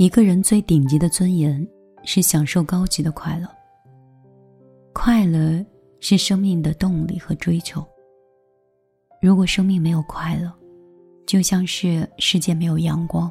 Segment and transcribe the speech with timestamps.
[0.00, 1.68] 一个人最顶级的尊严
[2.04, 3.46] 是享受高级的快乐。
[4.94, 5.62] 快乐
[6.00, 7.86] 是生命的动力和追求。
[9.20, 10.50] 如果生命没有快乐，
[11.26, 13.30] 就像是世界没有阳光，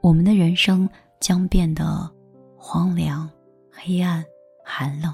[0.00, 0.88] 我们的人生
[1.18, 2.08] 将变得
[2.56, 3.28] 荒凉、
[3.68, 4.24] 黑暗、
[4.64, 5.12] 寒冷，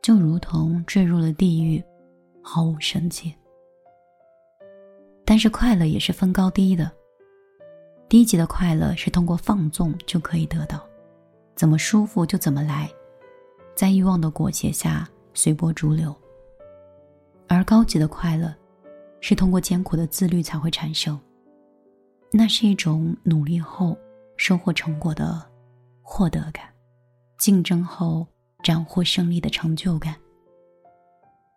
[0.00, 1.82] 就如同坠入了地狱，
[2.40, 3.34] 毫无生机。
[5.24, 6.88] 但是快乐也是分高低的。
[8.08, 10.80] 低级的快乐是通过放纵就可以得到，
[11.54, 12.90] 怎么舒服就怎么来，
[13.74, 16.14] 在欲望的裹挟下随波逐流。
[17.48, 18.54] 而高级的快乐，
[19.20, 21.18] 是通过艰苦的自律才会产生。
[22.30, 23.96] 那是一种努力后
[24.36, 25.40] 收获成果的
[26.02, 26.66] 获得感，
[27.38, 28.26] 竞争后
[28.62, 30.14] 斩获胜利的成就感，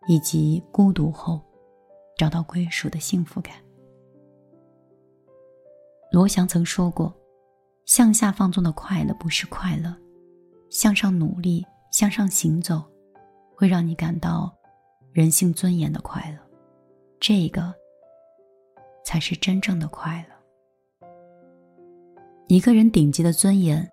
[0.07, 1.41] 以及孤独后
[2.17, 3.55] 找到归属的幸福感。
[6.11, 7.13] 罗翔曾说过
[7.85, 9.93] ：“向下放纵的快乐不是快乐，
[10.69, 12.81] 向上努力、向上行走，
[13.55, 14.55] 会让你感到
[15.11, 16.37] 人性尊严的快乐。
[17.19, 17.73] 这个
[19.03, 21.07] 才是真正的快乐。
[22.47, 23.85] 一个人顶级的尊严，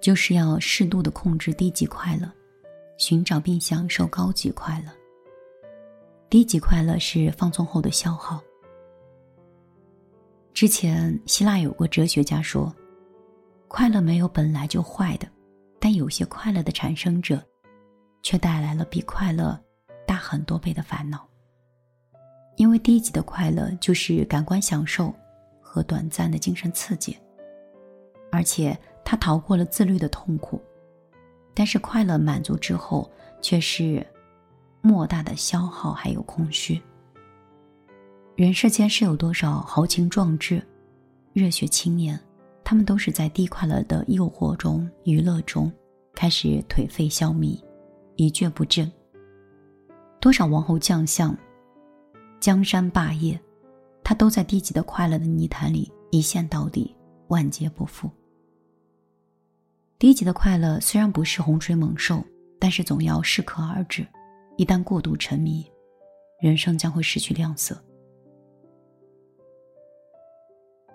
[0.00, 2.32] 就是要适度的控制低级快乐，
[2.96, 4.92] 寻找并享受高级快乐。
[6.30, 8.40] 低级快乐是放纵后的消耗。”
[10.58, 12.74] 之前，希腊有个哲学家说
[13.70, 15.28] ：“快乐没有本来就坏的，
[15.78, 17.40] 但有些快乐的产生者，
[18.24, 19.56] 却带来了比快乐
[20.04, 21.24] 大很多倍的烦恼。
[22.56, 25.14] 因为低级的快乐就是感官享受
[25.60, 27.16] 和短暂的精神刺激，
[28.32, 30.60] 而且他逃过了自律的痛苦。
[31.54, 33.08] 但是快乐满足之后，
[33.40, 34.04] 却是
[34.80, 36.82] 莫大的消耗还有空虚。”
[38.38, 40.64] 人世间是有多少豪情壮志、
[41.32, 42.16] 热血青年，
[42.62, 45.72] 他们都是在低快乐的诱惑中、娱乐中，
[46.14, 47.60] 开始颓废消弭，
[48.14, 48.88] 一蹶不振。
[50.20, 51.36] 多少王侯将相、
[52.38, 53.36] 江山霸业，
[54.04, 56.94] 他都在低级的快乐的泥潭里一陷到底，
[57.26, 58.08] 万劫不复。
[59.98, 62.24] 低级的快乐虽然不是洪水猛兽，
[62.60, 64.06] 但是总要适可而止。
[64.56, 65.66] 一旦过度沉迷，
[66.40, 67.76] 人生将会失去亮色。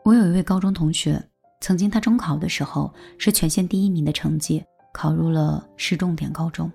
[0.05, 1.21] 我有一位高中同学，
[1.61, 4.61] 曾经他中考的时候是全县第一名的成绩，
[4.93, 6.69] 考入了市重点高中。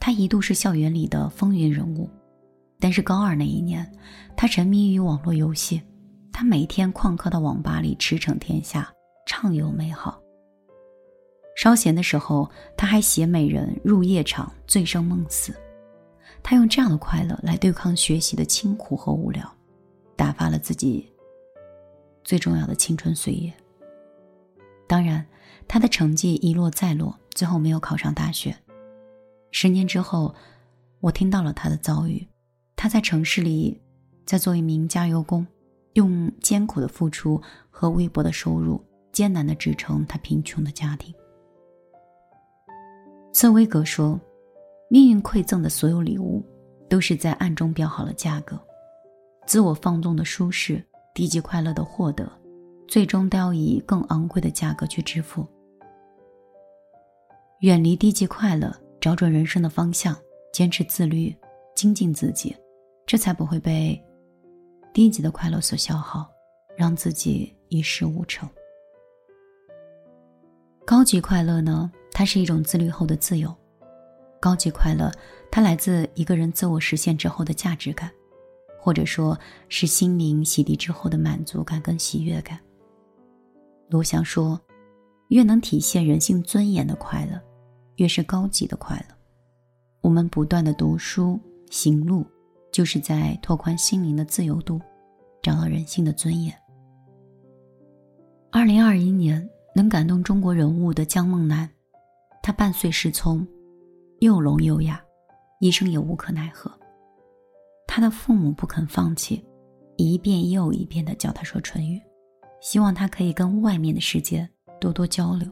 [0.00, 2.08] 他一度是校园里的风云人物，
[2.78, 3.86] 但是高二那一年，
[4.34, 5.82] 他沉迷于网络游戏，
[6.32, 8.90] 他每天旷课到网吧里驰骋天下，
[9.26, 10.18] 畅游美好。
[11.56, 15.54] 稍闲的时候，他还携美人入夜场，醉生梦死。
[16.42, 19.46] 他用这样的快乐来对抗学习的清苦和无聊，
[20.16, 21.06] 打发了自己。
[22.24, 23.52] 最重要的青春岁月。
[24.86, 25.24] 当然，
[25.68, 28.56] 他的成绩一落再落，最后没有考上大学。
[29.52, 30.34] 十年之后，
[31.00, 32.26] 我听到了他的遭遇。
[32.74, 33.80] 他在城市里，
[34.24, 35.46] 在做一名加油工，
[35.92, 38.82] 用艰苦的付出和微薄的收入，
[39.12, 41.14] 艰难的支撑他贫穷的家庭。
[43.32, 44.20] 瑟威格说
[44.90, 46.44] ：“命运馈赠的所有礼物，
[46.88, 48.60] 都是在暗中标好了价格。
[49.46, 50.84] 自我放纵的舒适。”
[51.14, 52.30] 低级快乐的获得，
[52.86, 55.46] 最终都要以更昂贵的价格去支付。
[57.60, 60.16] 远离低级快乐，找准人生的方向，
[60.52, 61.36] 坚持自律，
[61.74, 62.56] 精进自己，
[63.04, 64.02] 这才不会被
[64.92, 66.26] 低级的快乐所消耗，
[66.76, 68.48] 让自己一事无成。
[70.86, 71.90] 高级快乐呢？
[72.12, 73.54] 它是一种自律后的自由。
[74.40, 75.12] 高级快乐，
[75.50, 78.10] 它来自一个人自我实现之后的价值感。
[78.80, 82.58] 或者说是心灵洗涤之后的满足感跟喜悦感。
[83.90, 84.58] 罗翔说
[85.28, 87.38] ：“越能体现人性尊严的快乐，
[87.96, 89.14] 越是高级的快乐。
[90.00, 91.38] 我们不断的读书
[91.68, 92.24] 行路，
[92.72, 94.80] 就是在拓宽心灵的自由度，
[95.42, 96.54] 找到人性的尊严。”
[98.50, 101.68] 二零二一年能感动中国人物的姜梦楠，
[102.42, 103.46] 他半岁失聪，
[104.20, 105.00] 又聋又哑，
[105.60, 106.72] 医生也无可奈何。
[107.92, 109.44] 他的父母不肯放弃，
[109.96, 112.00] 一遍又一遍的教他说唇语，
[112.62, 114.48] 希望他可以跟外面的世界
[114.80, 115.50] 多多交流。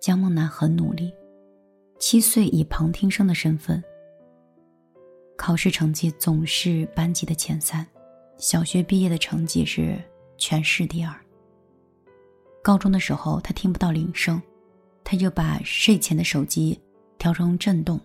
[0.00, 1.12] 江梦楠很努力，
[1.98, 3.84] 七岁以旁听生的身份，
[5.36, 7.86] 考试成绩总是班级的前三，
[8.38, 10.02] 小学毕业的成绩是
[10.38, 11.14] 全市第二。
[12.62, 14.40] 高中的时候他听不到铃声，
[15.04, 16.80] 他就把睡前的手机
[17.18, 18.00] 调成震动。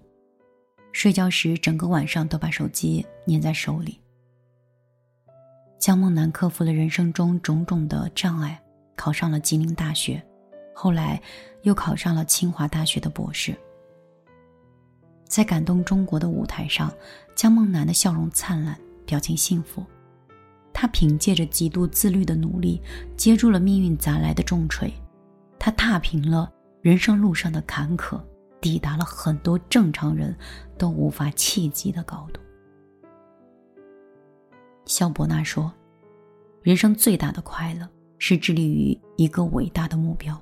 [0.92, 4.00] 睡觉时，整个晚上都把手机捏在手里。
[5.80, 8.62] 江梦楠克服了人生中种种的障碍，
[8.96, 10.22] 考上了吉林大学，
[10.74, 11.22] 后来
[11.62, 13.56] 又考上了清华大学的博士。
[15.26, 16.92] 在感动中国的舞台上，
[17.36, 19.86] 江梦楠的笑容灿烂，表情幸福。
[20.74, 22.82] 她凭借着极度自律的努力，
[23.16, 24.92] 接住了命运砸来的重锤。
[25.60, 26.52] 她踏平了
[26.82, 28.20] 人生路上的坎坷，
[28.62, 30.36] 抵达了很多正常人
[30.78, 32.40] 都无法企及的高度。
[34.86, 35.72] 肖伯纳说
[36.64, 40.40] ：“人生最大的快乐是致力于一个伟大的目标。”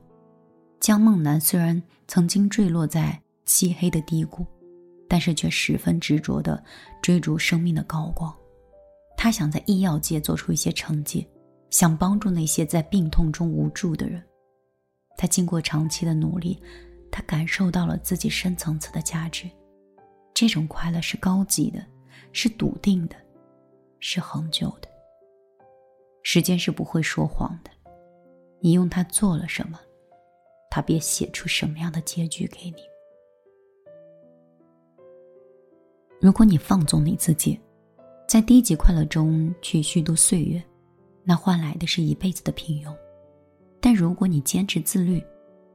[0.79, 4.45] 江梦楠虽然曾经坠落在漆黑的低谷。
[5.09, 6.61] 但是却十分执着地
[7.01, 8.35] 追逐生命的高光，
[9.15, 11.25] 他想在医药界做出一些成绩，
[11.69, 14.21] 想帮助那些在病痛中无助的人。
[15.17, 16.61] 他经过长期的努力，
[17.17, 19.49] 他感受到了自己深层次的价值。
[20.35, 21.83] 这种快乐是高级的，
[22.31, 23.15] 是笃定的，
[23.99, 24.87] 是恒久的。
[26.21, 27.71] 时间是不会说谎的，
[28.59, 29.79] 你用它做了什么，
[30.69, 32.83] 它便写出什么样的结局给你。
[36.21, 37.59] 如果你放纵你自己，
[38.27, 40.63] 在低级快乐中去虚度岁月，
[41.23, 42.95] 那换来的是一辈子的平庸；
[43.81, 45.19] 但如果你坚持自律，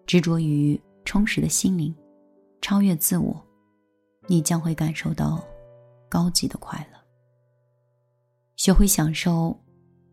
[0.06, 1.94] 执着于充实的心灵，
[2.60, 3.40] 超越自我，
[4.26, 5.42] 你将会感受到
[6.08, 6.98] 高级的快乐。
[8.56, 9.58] 学会享受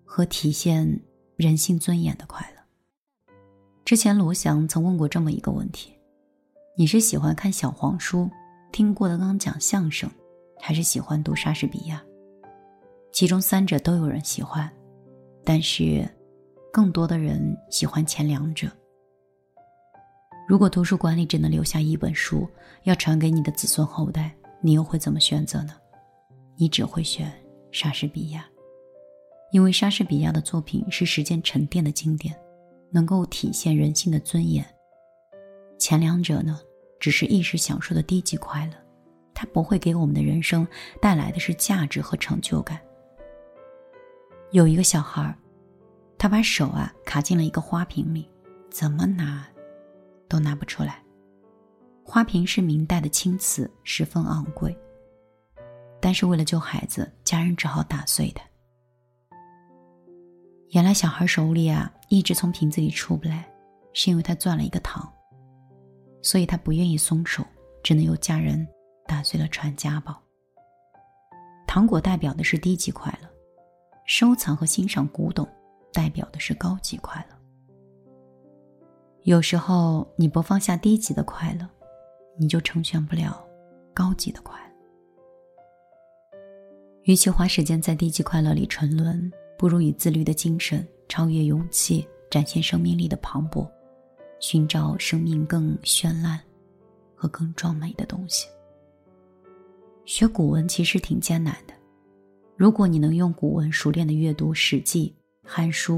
[0.04, 1.02] 和体现
[1.36, 2.62] 人性尊严的快乐。
[3.86, 5.94] 之前罗翔曾问过这么一个问题：
[6.76, 8.30] 你是喜欢看小黄书，
[8.72, 10.10] 听郭德纲讲相声？
[10.62, 12.04] 还是喜欢读莎士比亚，
[13.14, 14.70] 其中三者都有人喜欢，
[15.46, 16.06] 但是
[16.74, 18.70] 更多的人喜欢前两者。
[20.50, 22.50] 如果图书馆里只能留下一本书，
[22.82, 25.76] 要传给你的子孙后代，你又会怎么选择呢？
[26.58, 27.32] 你只会选
[27.72, 28.44] 莎士比亚，
[29.52, 32.36] 因为莎士比亚的作品是时间沉淀的经典，
[32.90, 34.66] 能够体现人性的尊严。
[35.78, 36.60] 前两者呢，
[37.00, 38.74] 只是一时享受的低级快乐。
[39.36, 40.68] 它不会给我们的人生
[41.00, 42.80] 带来的是价值和成就感。
[44.50, 45.38] 有一个小孩
[46.18, 48.28] 他把手啊卡进了一个花瓶里，
[48.72, 49.48] 怎么拿
[50.30, 51.04] 都拿不出来。
[52.06, 54.74] 花瓶是明代的青瓷，十分昂贵。
[56.00, 58.42] 但是为了救孩子，家人只好打碎它。
[60.70, 63.52] 原来小孩手里啊一直从瓶子里出不来，
[63.92, 65.12] 是因为他攥了一个糖，
[66.22, 67.44] 所以他不愿意松手，
[67.84, 68.66] 只能由家人。
[69.08, 70.22] 打碎了传家宝。
[71.66, 73.28] 糖果代表的是低级快乐，
[74.06, 75.50] 收藏和欣赏古董
[75.92, 77.39] 代表的是高级快乐。
[79.24, 81.68] 有时候你不放下低级的快乐，
[82.38, 83.46] 你就成全不了
[83.94, 84.66] 高级的快乐。
[87.04, 93.70] 与其花时间在低级快乐里沉沦，不如以自律的精神超越勇气，展现生命力的磅礴，
[94.40, 96.40] 寻找生命更绚烂
[97.14, 98.48] 和更壮美的东西。
[100.06, 101.74] 学古文其实挺艰难的，
[102.56, 105.14] 如果你能用古文熟练的阅读《史记》
[105.52, 105.98] 《汉书》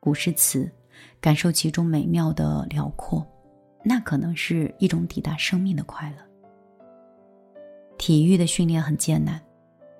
[0.00, 0.70] 古诗词，
[1.20, 3.26] 感受其中美妙的辽阔，
[3.84, 6.16] 那可能是一种抵达生命的快乐。
[7.98, 9.40] 体育的训练很艰难，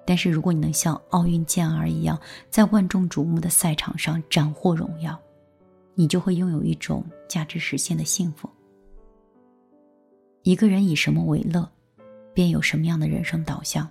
[0.06, 2.19] 但是如果你能像奥运健儿一样，
[2.49, 5.19] 在万众瞩目的赛场上斩获荣耀，
[5.95, 8.49] 你就会拥有一种价值实现的幸福。
[10.45, 11.69] 一个人以什么为乐？
[12.33, 13.88] 便有什么样的人生导向，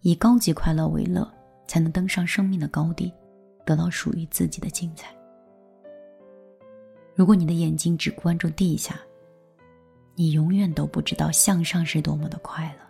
[0.00, 1.32] 以高级快乐为乐，
[1.68, 3.12] 才能登上生命的高地，
[3.64, 5.14] 得到属于自己的精彩。
[7.14, 8.98] 如果你的眼睛只关注地下，
[10.14, 12.84] 你永远都不知道向上是多么的快乐；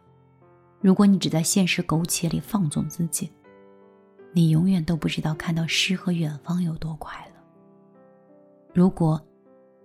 [0.81, 3.31] 如果你只在现实苟且里放纵自己，
[4.33, 7.43] 你永远都不知道看到诗和远方有多快乐。
[8.73, 9.21] 如果，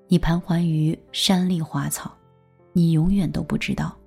[0.08, 2.16] 你盘桓于山里花草，
[2.74, 3.98] 你永远都不知道。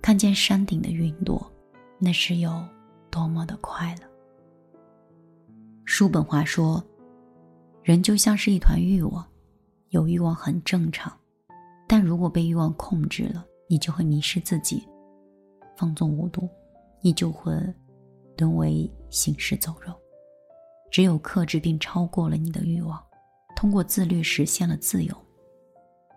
[0.00, 1.50] 看见山顶的云朵，
[1.98, 2.64] 那是有
[3.10, 4.08] 多么的快乐。
[5.84, 6.82] 叔本华说
[7.82, 9.26] ：“人就像是一团欲望，
[9.88, 11.12] 有欲望很正常，
[11.88, 14.86] 但如果被欲望控制了，你就会迷失自己，
[15.76, 16.48] 放纵无度，
[17.00, 17.52] 你就会
[18.38, 19.92] 沦为行尸走肉。
[20.90, 23.02] 只有克制并超过了你的欲望，
[23.56, 25.16] 通过自律实现了自由，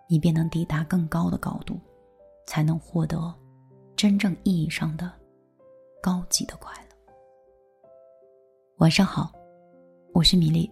[0.08, 1.80] 你便能抵达更高的高度，
[2.46, 3.34] 才能获得。”
[3.96, 5.10] 真正意义上的
[6.02, 7.14] 高级的快乐。
[8.76, 9.32] 晚上好，
[10.12, 10.70] 我是米粒，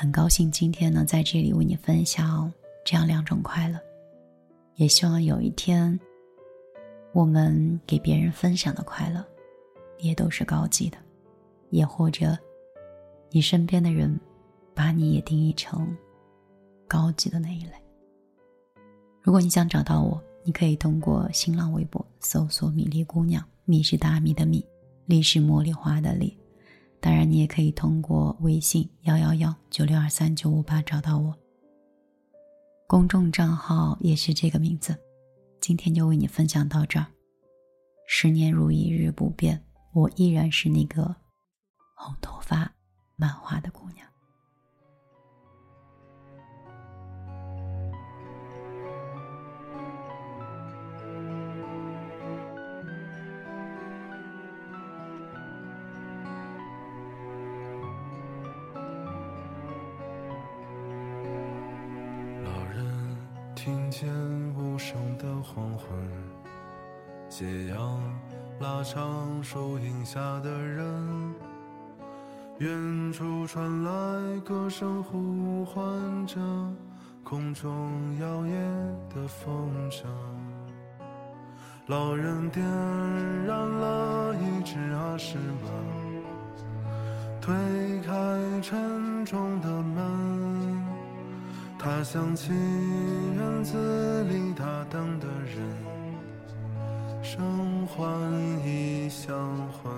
[0.00, 2.52] 很高兴今天能在这里为你分享
[2.84, 3.80] 这样两种快乐，
[4.76, 5.98] 也希望有一天
[7.12, 9.26] 我们给别人分享的快乐
[9.98, 10.96] 也都是高级的，
[11.70, 12.38] 也或者
[13.30, 14.16] 你身边的人
[14.72, 15.92] 把你也定义成
[16.86, 17.72] 高级的那一类。
[19.20, 24.64] 如果你想找到我，你可以通过新浪微博搜索“米粒姑娘”，米是大米的米，
[25.06, 26.38] 粒是茉莉花的粒。
[27.00, 31.36] 当然，你也可以通过微信幺幺幺九六二三九五八找到我。
[32.86, 34.96] 公众账号也是这个名字。
[35.60, 37.06] 今天就为你分享到这儿。
[38.06, 39.62] 十年如一日不变，
[39.92, 41.14] 我依然是那个
[41.94, 42.72] 红头发、
[68.88, 71.34] 拉长树荫下的人，
[72.56, 76.40] 远处传来歌声呼唤着，
[77.22, 78.54] 空中摇曳
[79.14, 80.06] 的风筝。
[81.86, 82.64] 老人点
[83.44, 85.68] 燃了一支阿诗玛，
[87.42, 87.54] 推
[88.06, 90.88] 开沉重的门。
[91.78, 95.76] 他想起院子里他等的人，
[97.38, 98.04] 生欢
[98.66, 99.92] 意相混。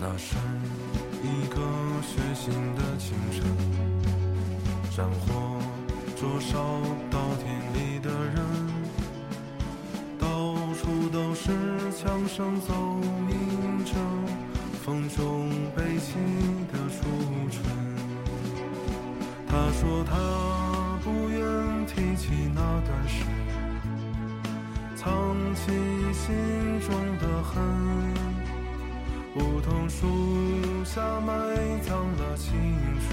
[0.00, 0.36] 那是
[1.22, 1.60] 一个
[2.00, 3.44] 血腥的清晨，
[4.96, 5.60] 战火
[6.16, 8.42] 灼烧稻田里的人。
[10.18, 11.52] 到处都是
[11.92, 12.74] 枪声奏
[13.26, 13.92] 鸣着，
[14.84, 16.12] 风中悲泣
[16.70, 17.08] 的初
[17.50, 17.64] 春。
[19.48, 20.12] 他说他
[21.02, 23.24] 不愿提起那段事，
[24.94, 25.72] 藏起
[26.12, 26.34] 心
[26.80, 27.64] 中的恨。
[29.36, 30.06] 梧桐树
[30.84, 31.32] 下埋
[31.80, 32.52] 葬了青
[33.00, 33.08] 春，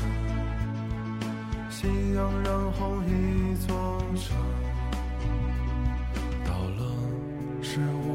[1.70, 4.36] 夕阳染红一座城。
[6.44, 6.82] 到了
[7.64, 8.11] 十五。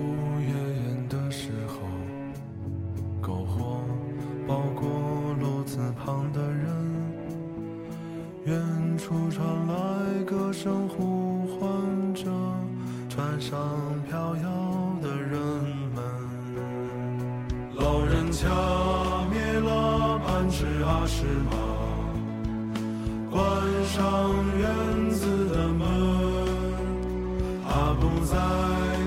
[28.26, 28.37] 再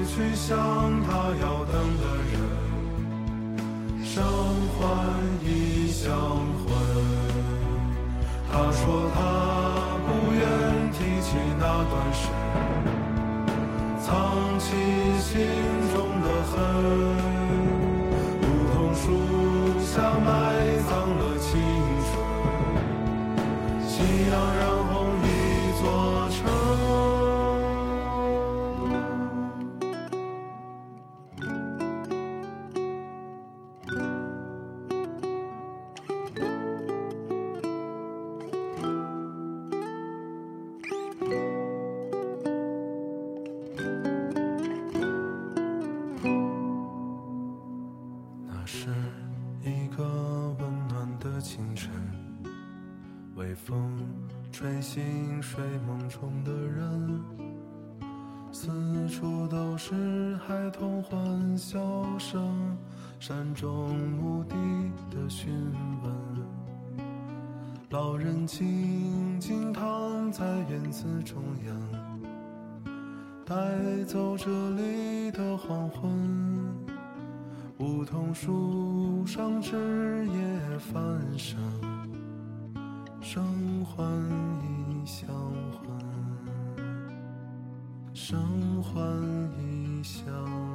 [0.07, 0.57] 去想
[1.03, 1.09] 他
[1.41, 2.33] 要等的人，
[4.03, 4.15] 生
[4.77, 4.79] 欢
[5.43, 5.47] 意
[5.87, 6.07] 相
[6.63, 6.67] 魂，
[8.51, 8.81] 他说
[9.13, 9.17] 他
[10.07, 10.41] 不愿
[10.91, 10.97] 提。
[11.29, 12.21] 起那段事，
[14.01, 14.07] 藏
[14.57, 14.65] 起
[15.19, 15.29] 心
[15.93, 17.08] 中的恨。
[53.35, 53.97] 微风
[54.51, 57.21] 吹醒睡梦中的人，
[58.51, 61.79] 四处都是孩童欢笑
[62.17, 62.77] 声，
[63.19, 64.55] 山中牧笛
[65.09, 65.53] 的询
[66.03, 66.13] 问。
[67.91, 72.93] 老人静静躺在院子中央，
[73.45, 73.55] 带
[74.05, 76.68] 走这里的黄昏。
[77.79, 81.01] 梧桐树上枝叶繁
[81.37, 81.57] 盛。
[83.21, 84.03] 生还
[84.61, 85.33] 异乡
[85.71, 85.87] 魂，
[88.13, 88.99] 生还
[89.57, 90.68] 异乡。